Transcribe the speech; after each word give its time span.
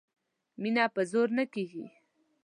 مینه 0.61 0.85
په 0.95 1.01
زور 1.11 1.27
نه 1.37 1.43
کیږي 1.53 1.85